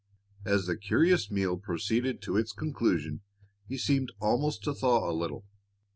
[0.45, 3.21] As the curious meal proceeded to its conclusion
[3.67, 5.45] he seemed almost to thaw a little.